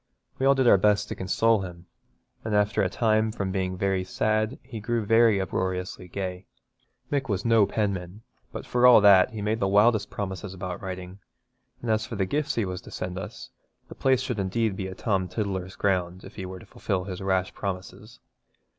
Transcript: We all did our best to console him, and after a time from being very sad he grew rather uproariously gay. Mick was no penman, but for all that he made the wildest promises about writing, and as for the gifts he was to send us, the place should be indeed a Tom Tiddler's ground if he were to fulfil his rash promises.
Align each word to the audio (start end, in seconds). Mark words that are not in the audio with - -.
We 0.39 0.47
all 0.47 0.55
did 0.55 0.67
our 0.67 0.79
best 0.79 1.09
to 1.09 1.15
console 1.15 1.61
him, 1.61 1.85
and 2.43 2.55
after 2.55 2.81
a 2.81 2.89
time 2.89 3.31
from 3.31 3.51
being 3.51 3.77
very 3.77 4.03
sad 4.03 4.57
he 4.63 4.79
grew 4.79 5.01
rather 5.01 5.39
uproariously 5.39 6.07
gay. 6.07 6.47
Mick 7.11 7.29
was 7.29 7.45
no 7.45 7.67
penman, 7.67 8.23
but 8.51 8.65
for 8.65 8.87
all 8.87 8.99
that 9.01 9.29
he 9.29 9.43
made 9.43 9.59
the 9.59 9.67
wildest 9.67 10.09
promises 10.09 10.55
about 10.55 10.81
writing, 10.81 11.19
and 11.83 11.91
as 11.91 12.07
for 12.07 12.15
the 12.15 12.25
gifts 12.25 12.55
he 12.55 12.65
was 12.65 12.81
to 12.81 12.89
send 12.89 13.19
us, 13.19 13.51
the 13.89 13.93
place 13.93 14.21
should 14.23 14.37
be 14.37 14.41
indeed 14.41 14.79
a 14.87 14.95
Tom 14.95 15.27
Tiddler's 15.27 15.75
ground 15.75 16.23
if 16.23 16.33
he 16.35 16.47
were 16.47 16.57
to 16.57 16.65
fulfil 16.65 17.03
his 17.03 17.21
rash 17.21 17.53
promises. 17.53 18.17